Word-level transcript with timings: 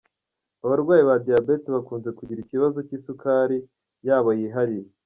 Abarwayi 0.65 1.03
ba 1.09 1.15
Diyabete 1.25 1.67
bakunze 1.75 2.09
kugira 2.17 2.39
ikibazo 2.41 2.77
cy’isukari 2.87 3.57
yabo 4.07 4.29
yihariye. 4.39 4.89